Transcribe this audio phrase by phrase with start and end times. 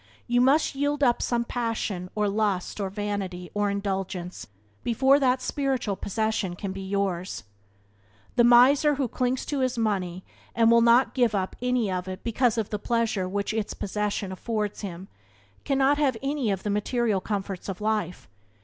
[0.25, 4.47] You must yield up some passion or lust or vanity or indulgence
[4.83, 7.43] before the spiritual possession can be yours.
[8.35, 10.23] The miser who clings to his money
[10.55, 12.57] and will not give up any of it Byways to Blessedness by James Allen 66
[12.57, 15.07] because of the pleasure which its possession affords him
[15.63, 18.27] cannot have any of the material comforts of life.